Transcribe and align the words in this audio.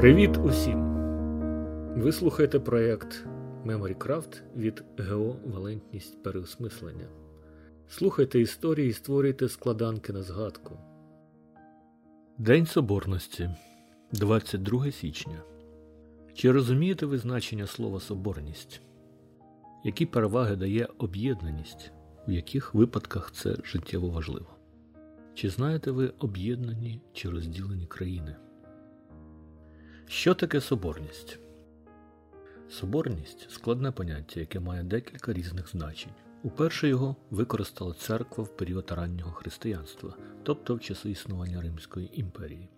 Привіт 0.00 0.38
усім! 0.44 0.78
Ви 1.96 2.12
слухаєте 2.12 2.60
проєкт 2.60 3.26
MemoryCraft 3.66 4.40
від 4.56 4.84
ГО 4.98 5.36
Валентність 5.46 6.22
переосмислення. 6.22 7.08
Слухайте 7.88 8.40
історії 8.40 8.88
і 8.88 8.92
створюйте 8.92 9.48
складанки 9.48 10.12
на 10.12 10.22
згадку. 10.22 10.78
День 12.38 12.66
Соборності 12.66 13.50
22 14.12 14.90
січня. 14.90 15.42
Чи 16.34 16.52
розумієте 16.52 17.06
ви 17.06 17.18
значення 17.18 17.66
слова 17.66 18.00
соборність? 18.00 18.80
Які 19.84 20.06
переваги 20.06 20.56
дає 20.56 20.88
об'єднаність, 20.98 21.92
в 22.28 22.32
яких 22.32 22.74
випадках 22.74 23.32
це 23.32 23.56
життєво 23.64 24.08
важливо? 24.10 24.56
Чи 25.34 25.50
знаєте 25.50 25.90
ви 25.90 26.12
об'єднані 26.18 27.00
чи 27.12 27.30
розділені 27.30 27.86
країни? 27.86 28.36
Що 30.10 30.34
таке 30.34 30.60
соборність? 30.60 31.38
Соборність 32.70 33.50
складне 33.50 33.92
поняття, 33.92 34.40
яке 34.40 34.60
має 34.60 34.82
декілька 34.82 35.32
різних 35.32 35.70
значень. 35.70 36.12
Уперше 36.42 36.88
його 36.88 37.16
використала 37.30 37.94
церква 37.94 38.44
в 38.44 38.56
період 38.56 38.90
раннього 38.90 39.32
християнства, 39.32 40.16
тобто 40.42 40.74
в 40.74 40.80
часи 40.80 41.10
існування 41.10 41.60
Римської 41.60 42.20
імперії. 42.20 42.68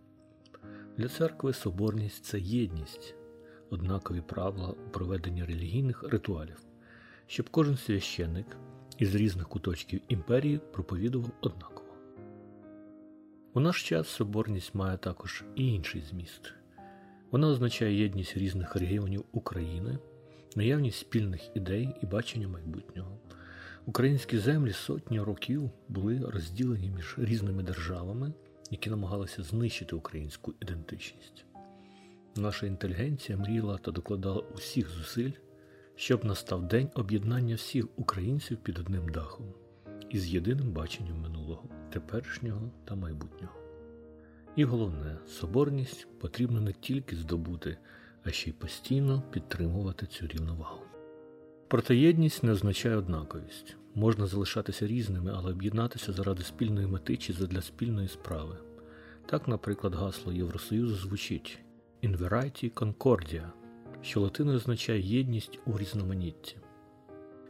Для 0.96 1.08
церкви 1.08 1.52
соборність 1.52 2.24
це 2.24 2.40
єдність, 2.40 3.14
однакові 3.70 4.20
правила 4.20 4.68
у 4.86 4.90
проведенні 4.90 5.44
релігійних 5.44 6.02
ритуалів, 6.02 6.58
щоб 7.26 7.50
кожен 7.50 7.76
священник 7.76 8.46
із 8.98 9.14
різних 9.14 9.48
куточків 9.48 10.00
імперії 10.08 10.60
проповідував 10.72 11.30
однаково. 11.40 11.94
У 13.54 13.60
наш 13.60 13.88
час 13.88 14.08
соборність 14.08 14.74
має 14.74 14.96
також 14.96 15.44
і 15.56 15.74
інший 15.74 16.02
зміст. 16.10 16.54
Вона 17.32 17.48
означає 17.48 18.02
єдність 18.02 18.36
різних 18.36 18.76
регіонів 18.76 19.24
України, 19.32 19.98
наявність 20.56 20.98
спільних 20.98 21.56
ідей 21.56 21.88
і 22.02 22.06
бачення 22.06 22.48
майбутнього. 22.48 23.18
Українські 23.86 24.38
землі 24.38 24.72
сотні 24.72 25.20
років 25.20 25.70
були 25.88 26.18
розділені 26.18 26.90
між 26.90 27.14
різними 27.18 27.62
державами, 27.62 28.32
які 28.70 28.90
намагалися 28.90 29.42
знищити 29.42 29.96
українську 29.96 30.54
ідентичність. 30.60 31.44
Наша 32.36 32.66
інтелігенція 32.66 33.38
мріяла 33.38 33.78
та 33.78 33.90
докладала 33.90 34.40
усіх 34.54 34.90
зусиль, 34.90 35.32
щоб 35.96 36.24
настав 36.24 36.68
день 36.68 36.90
об'єднання 36.94 37.54
всіх 37.54 37.86
українців 37.96 38.56
під 38.62 38.78
одним 38.78 39.08
дахом 39.08 39.46
із 40.10 40.26
єдиним 40.34 40.72
баченням 40.72 41.20
минулого, 41.20 41.68
теперішнього 41.92 42.70
та 42.84 42.94
майбутнього. 42.94 43.61
І 44.56 44.64
головне, 44.64 45.18
соборність 45.26 46.06
потрібно 46.20 46.60
не 46.60 46.72
тільки 46.72 47.16
здобути, 47.16 47.76
а 48.24 48.30
ще 48.30 48.50
й 48.50 48.52
постійно 48.52 49.22
підтримувати 49.30 50.06
цю 50.06 50.26
рівновагу. 50.26 50.82
Проте 51.68 51.96
єдність 51.96 52.42
не 52.42 52.52
означає 52.52 52.96
однаковість. 52.96 53.76
Можна 53.94 54.26
залишатися 54.26 54.86
різними, 54.86 55.32
але 55.36 55.50
об'єднатися 55.50 56.12
заради 56.12 56.42
спільної 56.42 56.86
мети 56.86 57.16
чи 57.16 57.32
задля 57.32 57.62
спільної 57.62 58.08
справи. 58.08 58.56
Так, 59.26 59.48
наприклад, 59.48 59.94
гасло 59.94 60.32
Євросоюзу 60.32 60.94
звучить 60.94 61.58
In 62.02 62.18
Variety 62.18 62.72
Concordia, 62.72 63.50
що 64.02 64.20
латиною 64.20 64.56
означає 64.56 65.00
єдність 65.00 65.58
у 65.66 65.78
різноманітті. 65.78 66.56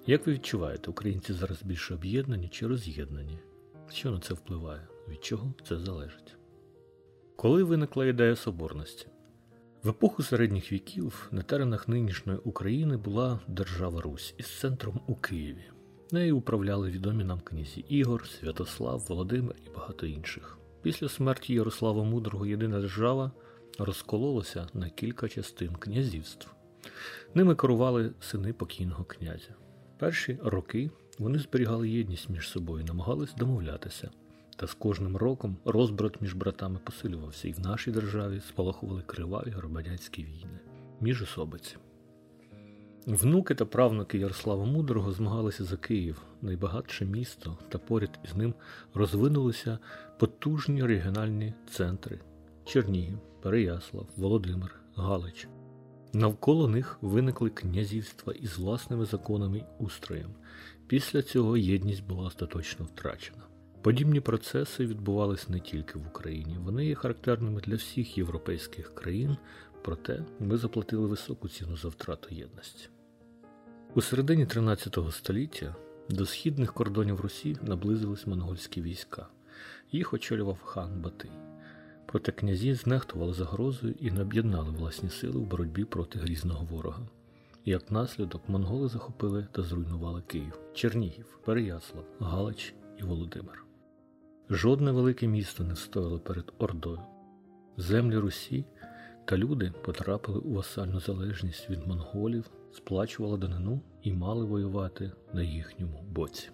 Як 0.06 0.26
ви 0.26 0.32
відчуваєте, 0.32 0.90
українці 0.90 1.32
зараз 1.32 1.62
більше 1.62 1.94
об'єднані 1.94 2.48
чи 2.48 2.66
роз'єднані? 2.66 3.38
Що 3.88 4.10
на 4.10 4.20
це 4.20 4.34
впливає? 4.34 4.88
Від 5.08 5.24
чого 5.24 5.54
це 5.68 5.78
залежить? 5.78 6.36
Коли 7.42 7.62
виникла 7.62 8.06
ідея 8.06 8.36
соборності? 8.36 9.06
В 9.82 9.88
епоху 9.88 10.22
середніх 10.22 10.72
віків 10.72 11.28
на 11.30 11.42
теренах 11.42 11.88
нинішньої 11.88 12.38
України 12.38 12.96
була 12.96 13.40
держава 13.48 14.00
Русь 14.00 14.34
із 14.38 14.58
центром 14.58 15.00
у 15.06 15.14
Києві. 15.14 15.64
Нею 16.12 16.36
управляли 16.36 16.90
відомі 16.90 17.24
нам 17.24 17.40
князі 17.40 17.84
Ігор, 17.88 18.26
Святослав, 18.26 19.06
Володимир 19.08 19.56
і 19.66 19.76
багато 19.76 20.06
інших. 20.06 20.58
Після 20.82 21.08
смерті 21.08 21.54
Ярослава 21.54 22.04
Мудрого 22.04 22.46
єдина 22.46 22.80
держава 22.80 23.32
розкололася 23.78 24.68
на 24.74 24.90
кілька 24.90 25.28
частин 25.28 25.74
князівств. 25.76 26.54
Ними 27.34 27.54
керували 27.54 28.12
сини 28.20 28.52
покійного 28.52 29.04
князя. 29.04 29.54
Перші 29.98 30.38
роки 30.44 30.90
вони 31.18 31.38
зберігали 31.38 31.88
єдність 31.88 32.30
між 32.30 32.48
собою, 32.48 32.84
намагались 32.84 33.34
домовлятися. 33.34 34.10
Та 34.62 34.68
з 34.68 34.74
кожним 34.74 35.16
роком 35.16 35.56
розбрат 35.64 36.20
між 36.20 36.34
братами 36.34 36.78
посилювався, 36.84 37.48
і 37.48 37.52
в 37.52 37.60
нашій 37.60 37.90
державі 37.90 38.40
спалахували 38.48 39.02
криваві 39.06 39.50
громадянські 39.50 40.24
війни 40.24 40.60
між 41.00 41.22
особиці. 41.22 41.76
Внуки 43.06 43.54
та 43.54 43.64
правнуки 43.64 44.18
Ярослава 44.18 44.64
Мудрого 44.64 45.12
змагалися 45.12 45.64
за 45.64 45.76
Київ, 45.76 46.22
найбагатше 46.42 47.04
місто, 47.04 47.58
та 47.68 47.78
поряд 47.78 48.18
із 48.24 48.34
ним 48.34 48.54
розвинулися 48.94 49.78
потужні 50.18 50.84
регіональні 50.84 51.54
центри 51.70 52.20
Чернігів, 52.64 53.18
Переяслав, 53.40 54.06
Володимир, 54.16 54.74
Галич. 54.94 55.48
Навколо 56.12 56.68
них 56.68 56.98
виникли 57.00 57.50
князівства 57.50 58.32
із 58.32 58.58
власними 58.58 59.04
законами 59.04 59.58
й 59.58 59.64
устроєм. 59.78 60.30
Після 60.86 61.22
цього 61.22 61.56
єдність 61.56 62.06
була 62.06 62.24
остаточно 62.24 62.84
втрачена. 62.84 63.51
Подібні 63.82 64.20
процеси 64.20 64.86
відбувалися 64.86 65.46
не 65.48 65.60
тільки 65.60 65.98
в 65.98 66.06
Україні, 66.06 66.58
вони 66.58 66.86
є 66.86 66.94
характерними 66.94 67.60
для 67.60 67.76
всіх 67.76 68.18
європейських 68.18 68.94
країн, 68.94 69.36
проте 69.82 70.24
ми 70.40 70.56
заплатили 70.56 71.06
високу 71.06 71.48
ціну 71.48 71.76
за 71.76 71.88
втрату 71.88 72.34
єдності. 72.34 72.88
У 73.94 74.02
середині 74.02 74.46
13 74.46 74.98
століття 75.10 75.76
до 76.08 76.26
східних 76.26 76.72
кордонів 76.74 77.20
Русі 77.20 77.56
наблизились 77.62 78.26
монгольські 78.26 78.82
війська. 78.82 79.26
Їх 79.92 80.12
очолював 80.12 80.62
хан 80.62 81.00
Батий. 81.00 81.30
Проте 82.06 82.32
князі 82.32 82.74
знехтували 82.74 83.32
загрозою 83.32 83.94
і 84.00 84.10
не 84.10 84.22
об'єднали 84.22 84.70
власні 84.70 85.10
сили 85.10 85.38
в 85.38 85.46
боротьбі 85.46 85.84
проти 85.84 86.18
грізного 86.18 86.64
ворога. 86.64 87.08
Як 87.64 87.90
наслідок, 87.90 88.48
монголи 88.48 88.88
захопили 88.88 89.46
та 89.52 89.62
зруйнували 89.62 90.22
Київ, 90.22 90.58
Чернігів, 90.74 91.38
Переяслав, 91.44 92.04
Галич 92.20 92.74
і 92.98 93.02
Володимир. 93.02 93.71
Жодне 94.52 94.92
велике 94.92 95.26
місто 95.26 95.64
не 95.64 95.76
стояло 95.76 96.18
перед 96.18 96.52
Ордою. 96.58 97.00
Землі 97.76 98.18
Русі 98.18 98.64
та 99.24 99.36
люди 99.36 99.72
потрапили 99.84 100.38
у 100.38 100.54
васальну 100.54 101.00
залежність 101.00 101.70
від 101.70 101.86
монголів, 101.86 102.50
сплачували 102.72 103.38
данину 103.38 103.80
і 104.02 104.12
мали 104.12 104.44
воювати 104.44 105.12
на 105.32 105.42
їхньому 105.42 106.04
боці. 106.10 106.48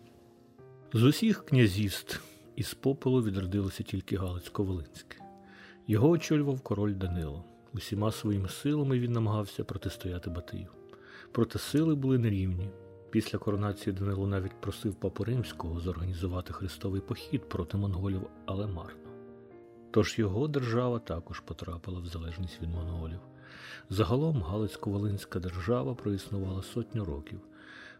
З 0.92 1.02
усіх 1.02 1.44
князівств 1.44 2.22
із 2.56 2.74
попелу 2.74 3.22
відродилося 3.22 3.82
тільки 3.82 4.16
Галицько-Волинське. 4.16 5.16
Його 5.86 6.08
очолював 6.08 6.60
король 6.60 6.94
Данило. 6.94 7.44
Усіма 7.74 8.12
своїми 8.12 8.48
силами 8.48 8.98
він 8.98 9.12
намагався 9.12 9.64
протистояти 9.64 10.30
Батию. 10.30 10.68
Проте 11.32 11.58
сили 11.58 11.94
були 11.94 12.18
нерівні. 12.18 12.70
Після 13.10 13.38
коронації 13.38 13.96
Данило 13.96 14.26
навіть 14.26 14.60
просив 14.60 14.94
Папу 14.94 15.24
Римського 15.24 15.80
зорганізувати 15.80 16.52
хрестовий 16.52 17.00
похід 17.00 17.48
проти 17.48 17.76
монголів, 17.76 18.26
але 18.46 18.66
марно. 18.66 19.00
Тож 19.90 20.18
його 20.18 20.48
держава 20.48 20.98
також 20.98 21.40
потрапила 21.40 22.00
в 22.00 22.06
залежність 22.06 22.62
від 22.62 22.70
монголів. 22.70 23.20
Загалом 23.90 24.42
Галицько-Волинська 24.42 25.40
держава 25.40 25.94
проіснувала 25.94 26.62
сотню 26.62 27.04
років. 27.04 27.40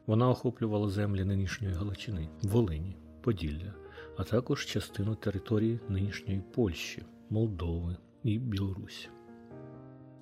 Вона 0.07 0.29
охоплювала 0.29 0.89
землі 0.89 1.25
нинішньої 1.25 1.75
Галичини, 1.75 2.29
Волині, 2.43 2.97
Поділля, 3.21 3.75
а 4.17 4.25
також 4.25 4.67
частину 4.67 5.15
території 5.15 5.81
нинішньої 5.89 6.43
Польщі, 6.55 7.03
Молдови 7.31 7.97
і 8.23 8.39
Білорусі. 8.39 9.09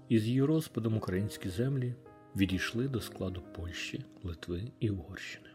Із 0.09 0.27
її 0.27 0.43
розпадом 0.43 0.97
українські 0.97 1.49
землі 1.49 1.95
відійшли 2.37 2.89
до 2.89 3.01
складу 3.01 3.43
Польщі, 3.57 4.05
Литви 4.23 4.63
і 4.81 4.91
Угорщини. 4.91 5.49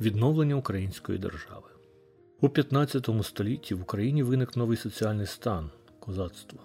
Відновлення 0.00 0.54
української 0.54 1.18
держави 1.18 1.68
у 2.40 2.48
15 2.48 3.08
столітті 3.22 3.74
в 3.74 3.82
Україні 3.82 4.22
виник 4.22 4.56
новий 4.56 4.76
соціальний 4.76 5.26
стан 5.26 5.70
козацтва. 6.00 6.60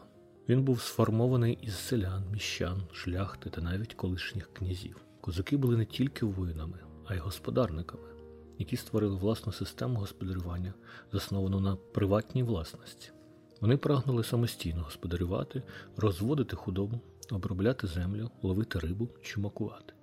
Він 0.50 0.64
був 0.64 0.82
сформований 0.82 1.58
із 1.62 1.76
селян, 1.76 2.24
міщан, 2.32 2.84
шляхти 2.92 3.50
та 3.50 3.62
навіть 3.62 3.94
колишніх 3.94 4.54
князів. 4.54 4.98
Козаки 5.22 5.58
були 5.58 5.78
не 5.78 5.86
тільки 5.86 6.26
воїнами, 6.26 6.80
а 7.06 7.16
й 7.16 7.18
господарниками, 7.18 8.10
які 8.60 8.78
створили 8.78 9.16
власну 9.16 9.54
систему 9.54 10.00
господарювання, 10.00 10.74
засновану 11.12 11.60
на 11.60 11.76
приватній 11.76 12.44
власності. 12.44 13.12
Вони 13.64 13.78
прагнули 13.78 14.24
самостійно 14.24 14.82
господарювати, 14.82 15.64
розводити 15.98 16.56
худобу, 16.56 17.00
обробляти 17.32 17.88
землю, 17.88 18.32
ловити 18.42 18.80
рибу, 18.80 19.10
чумакувати. 19.22 19.94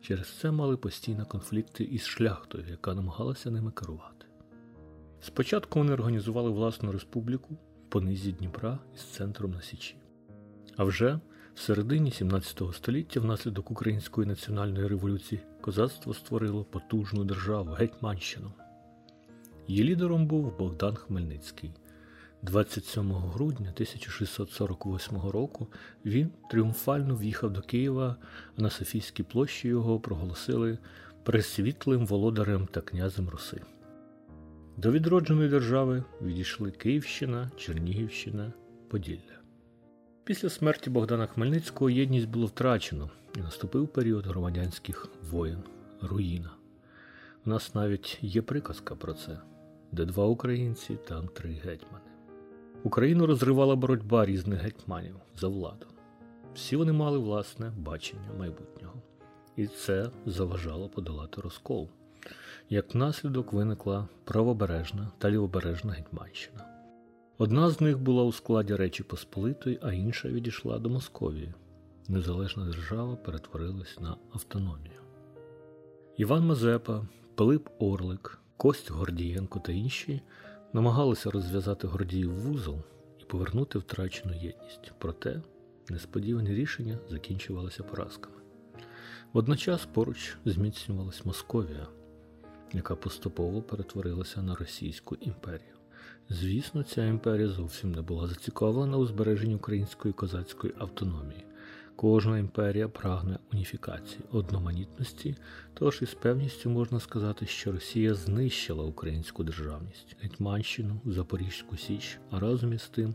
Через 0.00 0.38
це 0.38 0.50
мали 0.50 0.76
постійні 0.76 1.24
конфлікти 1.24 1.84
із 1.84 2.06
шляхтою, 2.06 2.64
яка 2.70 2.94
намагалася 2.94 3.50
ними 3.50 3.70
керувати. 3.70 4.26
Спочатку 5.20 5.78
вони 5.78 5.92
організували 5.92 6.50
власну 6.50 6.92
республіку, 6.92 7.56
по 7.88 8.00
низі 8.00 8.32
Дніпра 8.32 8.78
із 8.94 9.00
центром 9.00 9.50
на 9.50 9.62
Січі. 9.62 9.96
А 10.76 10.84
вже 10.84 11.20
в 11.54 11.60
середині 11.60 12.10
17 12.10 12.62
століття, 12.72 13.20
внаслідок 13.20 13.70
Української 13.70 14.26
національної 14.26 14.88
революції, 14.88 15.40
козацтво 15.60 16.14
створило 16.14 16.64
потужну 16.64 17.24
державу 17.24 17.70
Гетьманщину. 17.70 18.52
Її 19.68 19.84
лідером 19.84 20.26
був 20.26 20.58
Богдан 20.58 20.94
Хмельницький. 20.94 21.70
27 22.42 23.12
грудня 23.12 23.70
1648 23.74 25.18
року 25.30 25.66
він 26.04 26.30
тріумфально 26.50 27.16
в'їхав 27.16 27.52
до 27.52 27.62
Києва, 27.62 28.16
а 28.56 28.62
на 28.62 28.70
Софійській 28.70 29.22
площі 29.22 29.68
його 29.68 30.00
проголосили 30.00 30.78
пресвітлим 31.22 32.06
володарем 32.06 32.66
та 32.66 32.80
князем 32.80 33.28
Руси. 33.28 33.60
До 34.76 34.92
відродженої 34.92 35.48
держави 35.48 36.04
відійшли 36.22 36.70
Київщина, 36.70 37.50
Чернігівщина, 37.56 38.52
Поділля. 38.88 39.40
Після 40.24 40.48
смерті 40.48 40.90
Богдана 40.90 41.26
Хмельницького 41.26 41.90
єдність 41.90 42.28
було 42.28 42.46
втрачено 42.46 43.10
і 43.36 43.40
наступив 43.40 43.88
період 43.88 44.26
громадянських 44.26 45.08
воєн, 45.30 45.62
руїна. 46.02 46.50
У 47.46 47.50
нас 47.50 47.74
навіть 47.74 48.18
є 48.20 48.42
приказка 48.42 48.94
про 48.94 49.12
це, 49.12 49.38
де 49.92 50.04
два 50.04 50.26
українці, 50.26 50.98
там 51.08 51.28
три 51.28 51.50
гетьмани. 51.50 52.09
Україну 52.84 53.26
розривала 53.26 53.76
боротьба 53.76 54.26
різних 54.26 54.60
гетьманів 54.60 55.16
за 55.36 55.48
владу. 55.48 55.86
Всі 56.54 56.76
вони 56.76 56.92
мали 56.92 57.18
власне 57.18 57.72
бачення 57.78 58.32
майбутнього, 58.38 58.94
і 59.56 59.66
це 59.66 60.10
заважало 60.26 60.88
подолати 60.88 61.40
розкол. 61.40 61.88
Як 62.70 62.94
наслідок 62.94 63.52
виникла 63.52 64.08
правобережна 64.24 65.10
та 65.18 65.30
лівобережна 65.30 65.92
Гетьманщина. 65.92 66.64
Одна 67.38 67.70
з 67.70 67.80
них 67.80 67.98
була 67.98 68.24
у 68.24 68.32
складі 68.32 68.74
Речі 68.74 69.02
Посполитої, 69.02 69.78
а 69.82 69.92
інша 69.92 70.28
відійшла 70.28 70.78
до 70.78 70.90
Московії. 70.90 71.54
Незалежна 72.08 72.64
держава 72.64 73.16
перетворилась 73.16 74.00
на 74.00 74.16
автономію. 74.32 75.00
Іван 76.16 76.46
Мазепа, 76.46 77.06
Пилип 77.34 77.68
Орлик, 77.78 78.38
Кость 78.56 78.90
Гордієнко 78.90 79.58
та 79.58 79.72
інші 79.72 80.22
намагалися 80.72 81.30
розв'язати 81.30 81.86
Гордіїв 81.86 82.34
вузол 82.34 82.78
і 83.18 83.24
повернути 83.24 83.78
втрачену 83.78 84.34
єдність. 84.34 84.92
Проте 84.98 85.42
несподівані 85.88 86.50
рішення 86.50 86.98
закінчувалися 87.08 87.82
поразками. 87.82 88.36
Водночас 89.32 89.86
поруч 89.86 90.36
зміцнювалась 90.44 91.24
Московія, 91.24 91.86
яка 92.72 92.96
поступово 92.96 93.62
перетворилася 93.62 94.42
на 94.42 94.54
Російську 94.54 95.14
імперію. 95.20 95.74
Звісно, 96.28 96.82
ця 96.82 97.06
імперія 97.06 97.48
зовсім 97.48 97.92
не 97.92 98.02
була 98.02 98.26
зацікавлена 98.26 98.96
у 98.96 99.06
збереженні 99.06 99.54
української 99.54 100.14
козацької 100.14 100.74
автономії. 100.78 101.44
Кожна 102.00 102.38
імперія 102.38 102.88
прагне 102.88 103.38
уніфікації, 103.52 104.20
одноманітності, 104.32 105.36
тож 105.74 106.02
із 106.02 106.14
певністю 106.14 106.70
можна 106.70 107.00
сказати, 107.00 107.46
що 107.46 107.72
Росія 107.72 108.14
знищила 108.14 108.84
українську 108.84 109.44
державність, 109.44 110.16
Гетьманщину, 110.20 111.00
Запорізьку 111.04 111.76
Січ, 111.76 112.18
а 112.30 112.40
разом 112.40 112.72
із 112.72 112.88
тим 112.88 113.14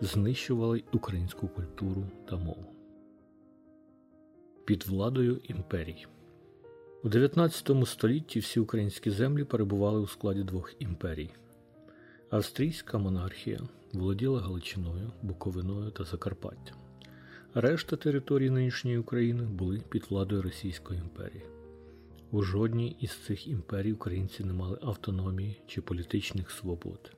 знищувала 0.00 0.76
й 0.76 0.84
українську 0.92 1.48
культуру 1.48 2.06
та 2.30 2.36
мову. 2.36 2.66
Під 4.64 4.86
владою 4.86 5.40
імперій. 5.44 6.06
У 7.04 7.08
19 7.08 7.70
столітті 7.86 8.40
всі 8.40 8.60
українські 8.60 9.10
землі 9.10 9.44
перебували 9.44 10.00
у 10.00 10.06
складі 10.06 10.42
двох 10.42 10.74
імперій. 10.78 11.30
Австрійська 12.30 12.98
монархія 12.98 13.60
володіла 13.92 14.40
Галичиною, 14.40 15.12
Буковиною 15.22 15.90
та 15.90 16.04
Закарпаттям. 16.04 16.87
Решта 17.54 17.96
територій 17.96 18.50
нинішньої 18.50 18.98
України 18.98 19.42
були 19.42 19.80
під 19.88 20.06
владою 20.10 20.42
Російської 20.42 21.00
імперії. 21.00 21.42
У 22.30 22.42
жодній 22.42 22.96
із 23.00 23.10
цих 23.10 23.48
імперій 23.48 23.92
українці 23.92 24.44
не 24.44 24.52
мали 24.52 24.78
автономії 24.82 25.60
чи 25.66 25.80
політичних 25.80 26.50
свобод. 26.50 27.12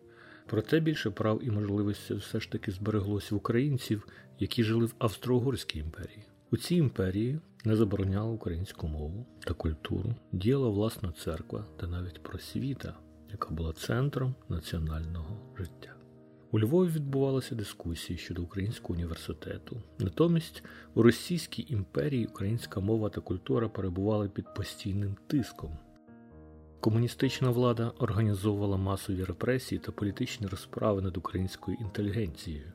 Проте 0.47 0.81
більше 0.81 1.11
прав 1.11 1.45
і 1.45 1.51
можливостей 1.51 2.17
все 2.17 2.41
ж 2.41 2.51
таки 2.51 2.73
збереглося 2.73 3.35
в 3.35 3.39
українців, 3.39 4.09
які 4.39 4.65
жили 4.65 4.87
в 4.87 4.95
Австро-Угорській 4.99 5.79
імперії. 5.79 6.25
У 6.51 6.57
цій 6.57 6.77
імперії 6.77 7.39
не 7.65 7.77
забороняла 7.77 8.31
українську 8.31 8.89
мову 8.89 9.27
та 9.45 9.55
культуру, 9.55 10.15
діяла 10.33 10.69
власна 10.69 11.13
церква 11.13 11.67
та 11.77 11.87
навіть 11.87 12.23
просвіта, 12.23 12.95
яка 13.31 13.51
була 13.51 13.73
центром 13.73 14.35
національного 14.49 15.55
життя. 15.59 16.00
У 16.53 16.61
Львові 16.61 16.89
відбувалися 16.89 17.55
дискусії 17.55 18.19
щодо 18.19 18.43
українського 18.43 18.95
університету. 18.95 19.83
Натомість 19.99 20.63
у 20.95 21.03
Російській 21.03 21.67
імперії 21.69 22.27
українська 22.27 22.81
мова 22.81 23.09
та 23.09 23.21
культура 23.21 23.69
перебували 23.69 24.29
під 24.29 24.55
постійним 24.55 25.17
тиском. 25.27 25.79
Комуністична 26.81 27.51
влада 27.51 27.93
організовувала 27.99 28.77
масові 28.77 29.25
репресії 29.25 29.79
та 29.79 29.93
політичні 29.93 30.47
розправи 30.47 31.03
над 31.03 31.17
українською 31.17 31.77
інтелігенцією. 31.81 32.73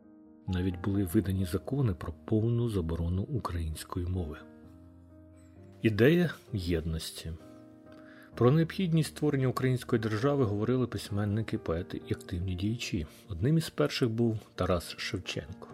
Навіть 0.47 0.81
були 0.81 1.03
видані 1.03 1.45
закони 1.45 1.93
про 1.93 2.13
повну 2.25 2.69
заборону 2.69 3.21
української 3.21 4.05
мови. 4.05 4.37
Ідея 5.81 6.33
єдності 6.53 7.31
про 8.35 8.51
необхідність 8.51 9.09
створення 9.09 9.47
української 9.47 10.01
держави 10.01 10.43
говорили 10.43 10.87
письменники, 10.87 11.57
поети 11.57 12.01
і 12.07 12.13
активні 12.13 12.55
діячі. 12.55 13.07
Одним 13.29 13.57
із 13.57 13.69
перших 13.69 14.09
був 14.09 14.39
Тарас 14.55 14.95
Шевченко, 14.97 15.67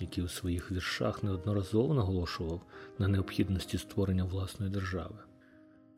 який 0.00 0.24
у 0.24 0.28
своїх 0.28 0.72
віршах 0.72 1.22
неодноразово 1.22 1.94
наголошував 1.94 2.60
на 2.98 3.08
необхідності 3.08 3.78
створення 3.78 4.24
власної 4.24 4.72
держави. 4.72 5.16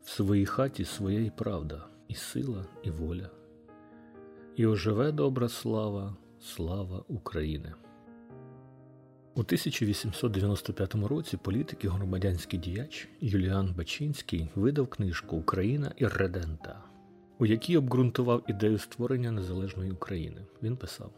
В 0.03 0.09
своїй 0.09 0.45
хаті 0.45 0.85
своя 0.85 1.19
і 1.19 1.31
правда, 1.35 1.85
і 2.07 2.13
сила, 2.13 2.65
і 2.83 2.89
воля. 2.89 3.29
І 4.55 4.65
оживе 4.65 5.11
добра 5.11 5.49
слава, 5.49 6.15
слава 6.39 7.03
України. 7.07 7.73
У 9.37 9.39
1895 9.39 10.95
році 10.95 11.37
політик 11.37 11.83
і 11.83 11.87
громадянський 11.87 12.59
діяч 12.59 13.07
Юліан 13.21 13.73
Бачинський 13.77 14.49
видав 14.55 14.87
книжку 14.87 15.37
Україна 15.37 15.91
і 15.97 16.07
Редента, 16.07 16.83
у 17.39 17.45
якій 17.45 17.77
обґрунтував 17.77 18.43
ідею 18.47 18.77
створення 18.77 19.31
незалежної 19.31 19.91
України. 19.91 20.41
Він 20.63 20.77
писав: 20.77 21.11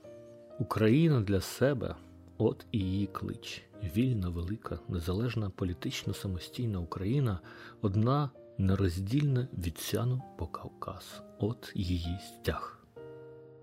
Україна 0.60 1.22
для 1.22 1.42
себе 1.42 1.96
от 2.38 2.66
і 2.72 2.80
її 2.80 3.08
клич, 3.08 3.64
вільна, 3.96 4.30
велика, 4.30 4.80
незалежна, 4.90 5.50
політично 5.50 6.14
самостійна 6.14 6.80
Україна, 6.80 7.40
одна 7.82 8.30
нероздільна 8.58 9.48
від 9.58 9.78
сяну 9.78 10.22
по 10.38 10.48
Кавказ, 10.48 11.22
от 11.40 11.72
її 11.76 12.18
стяг. 12.22 12.79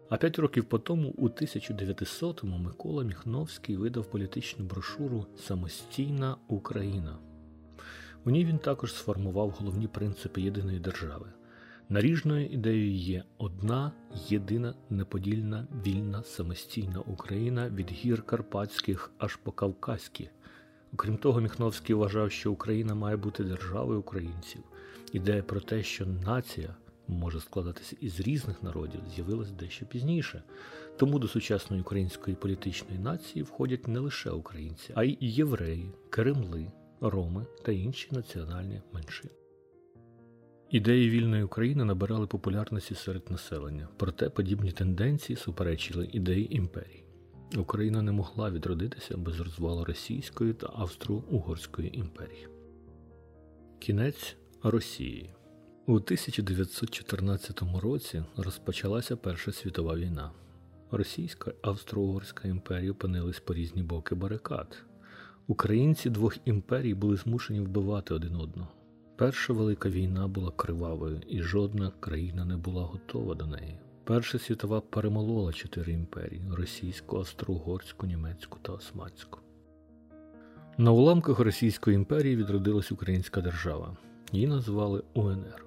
А 0.09 0.17
п'ять 0.17 0.39
років 0.39 0.65
по 0.65 0.79
тому, 0.79 1.09
у 1.09 1.29
1900-му, 1.29 2.59
Микола 2.59 3.05
Міхновський 3.05 3.77
видав 3.77 4.11
політичну 4.11 4.65
брошуру 4.65 5.27
Самостійна 5.39 6.37
Україна. 6.49 7.19
У 8.25 8.31
ній 8.31 8.45
він 8.45 8.59
також 8.59 8.95
сформував 8.95 9.51
головні 9.51 9.89
принципи 9.89 10.41
єдиної 10.41 10.79
держави. 10.79 11.27
Наріжною 11.89 12.47
ідеєю 12.47 12.93
є 12.93 13.25
одна 13.39 13.93
єдина 14.29 14.75
неподільна 14.91 15.67
вільна 15.87 16.23
самостійна 16.23 17.01
Україна 17.01 17.69
від 17.69 17.91
гір 17.91 18.23
Карпатських 18.23 19.11
аж 19.19 19.37
по 19.37 19.53
Кавказькі. 19.53 20.31
Окрім 20.93 21.17
того, 21.17 21.41
Міхновський 21.41 21.95
вважав, 21.95 22.33
що 22.33 22.53
Україна 22.53 22.95
має 22.95 23.17
бути 23.17 23.45
державою 23.45 24.01
українців. 24.01 24.63
Ідея 25.13 25.43
про 25.43 25.61
те, 25.61 25.83
що 25.83 26.07
нація 26.07 26.77
може 27.09 27.41
складатися 27.41 27.97
із 28.01 28.21
різних 28.21 28.63
народів, 28.63 29.01
з'явилась 29.15 29.51
дещо 29.51 29.87
пізніше. 29.87 30.43
Тому 30.97 31.19
до 31.19 31.29
сучасної 31.29 31.83
української 31.83 32.37
політичної 32.37 32.99
нації 32.99 33.43
входять 33.43 33.89
не 33.89 33.99
лише 33.99 34.31
українці, 34.31 34.93
а 34.95 35.05
й 35.05 35.19
євреї, 35.21 35.91
керемли, 36.11 36.73
роми 37.01 37.47
та 37.65 37.73
інші 37.73 38.09
національні 38.11 38.83
меншини. 38.93 39.33
Ідеї 40.71 41.11
вільної 41.11 41.43
України 41.43 41.85
набирали 41.85 42.27
популярності 42.27 42.95
серед 42.95 43.31
населення, 43.31 43.89
проте 43.97 44.31
подібні 44.31 44.73
тенденції 44.73 45.37
суперечили 45.37 46.09
ідеї 46.13 46.57
імперії. 46.57 47.05
Україна 47.57 48.03
не 48.03 48.13
могла 48.13 48.51
відродитися 48.51 49.17
без 49.17 49.41
розвалу 49.41 49.85
Російської 49.85 50.53
та 50.53 50.67
Австро-Угорської 50.67 51.99
імперії. 51.99 52.49
Кінець 53.79 54.37
Росії 54.63 55.31
у 55.87 55.95
1914 55.95 57.63
році 57.83 58.25
розпочалася 58.37 59.17
Перша 59.17 59.53
світова 59.53 59.97
війна. 59.97 60.31
Російська 60.91 61.53
Австро-Угорська 61.63 62.49
імперія 62.49 62.93
опинились 62.93 63.41
по 63.41 63.55
різні 63.55 63.83
боки 63.83 64.15
барикад. 64.15 64.85
Українці 65.47 66.11
двох 66.11 66.37
імперій 66.45 66.95
були 66.95 67.17
змушені 67.17 67.61
вбивати 67.61 68.15
один 68.15 68.37
одного. 68.37 68.69
Перша 69.17 69.53
велика 69.53 69.89
війна 69.89 70.29
була 70.29 70.51
кривавою, 70.51 71.21
і 71.29 71.43
жодна 71.43 71.93
країна 72.01 72.45
не 72.45 72.57
була 72.57 72.83
готова 72.83 73.35
до 73.35 73.47
неї. 73.47 73.79
Перша 74.05 74.39
світова 74.39 74.81
перемолола 74.81 75.53
чотири 75.53 75.93
імперії 75.93 76.43
російську, 76.51 77.17
австро-угорську, 77.17 78.07
німецьку 78.07 78.59
та 78.63 78.73
османську. 78.73 79.41
На 80.79 80.93
уламках 80.93 81.39
Російської 81.39 81.97
імперії 81.97 82.37
відродилась 82.37 82.93
Українська 82.93 83.41
держава. 83.41 83.97
Її 84.33 84.47
назвали 84.47 85.03
УНР 85.15 85.67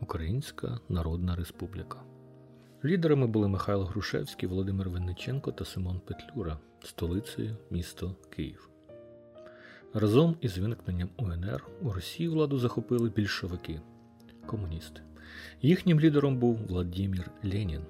Українська 0.00 0.78
Народна 0.88 1.36
Республіка. 1.36 1.98
Лідерами 2.84 3.26
були 3.26 3.48
Михайло 3.48 3.84
Грушевський, 3.84 4.48
Володимир 4.48 4.88
Винниченко 4.88 5.52
та 5.52 5.64
Симон 5.64 6.00
Петлюра, 6.00 6.58
столицею 6.84 7.56
місто 7.70 8.16
Київ. 8.30 8.68
Разом 9.94 10.36
із 10.40 10.58
виникненням 10.58 11.08
УНР 11.16 11.66
у 11.82 11.92
Росії 11.92 12.28
владу 12.28 12.58
захопили 12.58 13.08
більшовики 13.08 13.80
комуністи. 14.46 15.00
Їхнім 15.62 16.00
лідером 16.00 16.36
був 16.36 16.58
Владимир 16.68 17.30
Ленін. 17.44 17.82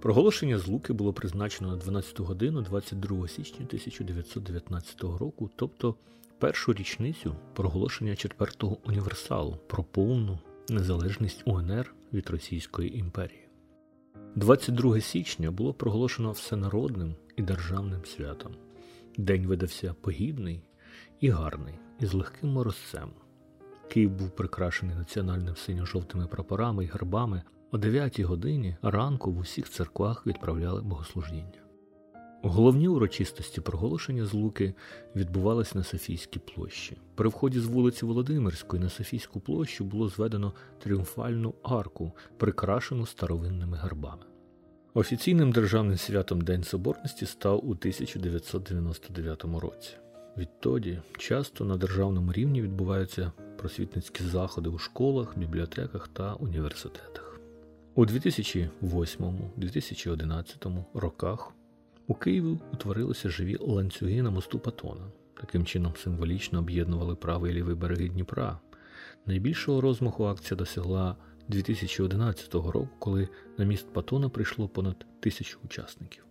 Проголошення 0.00 0.58
Злуки 0.58 0.92
було 0.92 1.12
призначено 1.12 1.70
на 1.70 1.76
12 1.76 2.20
годину 2.20 2.62
22 2.62 3.28
січня 3.28 3.66
1919 3.66 5.02
року, 5.02 5.50
тобто 5.56 5.94
першу 6.38 6.72
річницю 6.72 7.34
проголошення 7.54 8.16
четвертого 8.16 8.78
універсалу 8.84 9.56
про 9.66 9.84
повну 9.84 10.38
незалежність 10.68 11.42
УНР 11.44 11.94
від 12.12 12.30
Російської 12.30 12.98
імперії. 12.98 13.48
22 14.34 15.00
січня 15.00 15.50
було 15.50 15.74
проголошено 15.74 16.32
всенародним 16.32 17.14
і 17.36 17.42
державним 17.42 18.04
святом. 18.04 18.54
День 19.16 19.46
видався 19.46 19.94
погідний 20.00 20.62
і 21.20 21.28
гарний, 21.28 21.74
із 22.00 22.14
легким 22.14 22.50
морозцем. 22.50 23.10
Київ 23.88 24.10
був 24.10 24.30
прикрашений 24.30 24.96
національним 24.96 25.56
синьо-жовтими 25.56 26.26
прапорами 26.26 26.84
і 26.84 26.86
гербами. 26.86 27.42
О 27.70 27.78
9 27.78 28.20
годині 28.20 28.76
ранку 28.82 29.32
в 29.32 29.38
усіх 29.38 29.70
церквах 29.70 30.26
відправляли 30.26 30.82
богослужіння. 30.82 31.62
Головні 32.42 32.88
урочистості 32.88 33.60
проголошення 33.60 34.26
з 34.26 34.32
Луки 34.32 34.74
відбувались 35.16 35.74
на 35.74 35.84
Софійській 35.84 36.40
площі. 36.40 36.96
При 37.14 37.28
вході 37.28 37.60
з 37.60 37.66
вулиці 37.66 38.06
Володимирської 38.06 38.82
на 38.82 38.88
Софійську 38.88 39.40
площу 39.40 39.84
було 39.84 40.08
зведено 40.08 40.52
тріумфальну 40.78 41.54
арку, 41.62 42.12
прикрашену 42.36 43.06
старовинними 43.06 43.76
гербами. 43.76 44.22
Офіційним 44.94 45.52
державним 45.52 45.96
святом 45.96 46.40
День 46.40 46.64
Соборності 46.64 47.26
став 47.26 47.56
у 47.56 47.70
1999 47.70 49.44
році. 49.44 49.90
Відтоді 50.36 50.98
часто 51.18 51.64
на 51.64 51.76
державному 51.76 52.32
рівні 52.32 52.62
відбуваються 52.62 53.32
просвітницькі 53.58 54.24
заходи 54.24 54.68
у 54.68 54.78
школах, 54.78 55.38
бібліотеках 55.38 56.08
та 56.08 56.34
університетах. 56.34 57.27
У 57.98 58.06
2008-2011 58.06 60.84
роках 60.94 61.52
у 62.06 62.14
Києві 62.14 62.58
утворилися 62.72 63.28
живі 63.28 63.56
ланцюги 63.60 64.22
на 64.22 64.30
мосту 64.30 64.58
Патона. 64.58 65.10
Таким 65.40 65.66
чином 65.66 65.92
символічно 65.96 66.58
об'єднували 66.58 67.14
правий 67.14 67.52
і 67.52 67.54
лівий 67.54 67.74
береги 67.74 68.08
Дніпра. 68.08 68.58
Найбільшого 69.26 69.80
розмаху 69.80 70.24
акція 70.24 70.58
досягла 70.58 71.16
2011 71.48 72.54
року, 72.54 72.88
коли 72.98 73.28
на 73.58 73.64
міст 73.64 73.92
Патона 73.92 74.28
прийшло 74.28 74.68
понад 74.68 75.06
тисячу 75.20 75.58
учасників. 75.64 76.24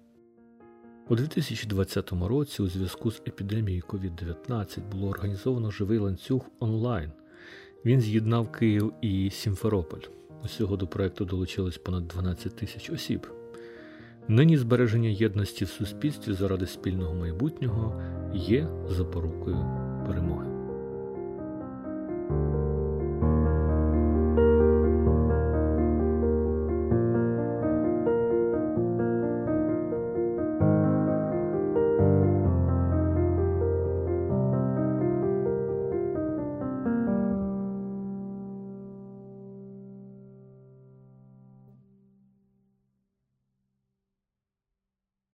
У 1.09 1.15
2020 1.15 2.11
році 2.11 2.61
у 2.61 2.67
зв'язку 2.67 3.11
з 3.11 3.21
епідемією 3.27 3.83
COVID-19 3.87 4.89
було 4.91 5.07
організовано 5.07 5.71
живий 5.71 5.97
ланцюг 5.97 6.41
онлайн. 6.59 7.11
Він 7.85 8.01
з'єднав 8.01 8.51
Київ 8.51 8.93
і 9.01 9.29
Сімферополь. 9.29 10.01
Усього 10.45 10.77
до 10.77 10.87
проекту 10.87 11.25
долучилось 11.25 11.77
понад 11.77 12.07
12 12.07 12.55
тисяч 12.55 12.89
осіб. 12.89 13.27
Нині 14.27 14.57
збереження 14.57 15.09
єдності 15.09 15.65
в 15.65 15.69
суспільстві 15.69 16.33
заради 16.33 16.65
спільного 16.65 17.13
майбутнього 17.13 18.01
є 18.33 18.67
запорукою. 18.89 19.86